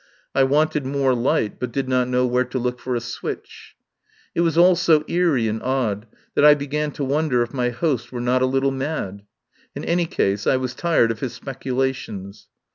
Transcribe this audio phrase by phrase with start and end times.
[0.33, 3.75] I wanted more light, but did not know where to look for a switch.
[4.33, 8.11] It was all so eery and odd that I began to wonder if my host
[8.11, 9.21] were not a little mad.
[9.75, 12.47] In any case, I was tired of his speculations.